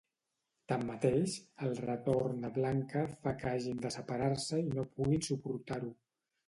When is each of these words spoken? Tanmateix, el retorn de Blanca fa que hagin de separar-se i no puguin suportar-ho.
Tanmateix, 0.71 1.35
el 1.67 1.77
retorn 1.83 2.41
de 2.47 2.51
Blanca 2.57 3.05
fa 3.27 3.37
que 3.43 3.53
hagin 3.55 3.87
de 3.87 3.93
separar-se 4.01 4.65
i 4.67 4.69
no 4.81 4.91
puguin 4.99 5.27
suportar-ho. 5.33 5.97